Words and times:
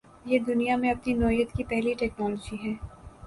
یہ 0.25 0.39
دنیا 0.39 0.75
میں 0.75 0.91
اپنی 0.91 1.13
نوعیت 1.13 1.51
کی 1.51 1.63
پہلی 1.63 1.93
ٹکنالوجی 1.93 2.57
ہے۔ 2.63 2.73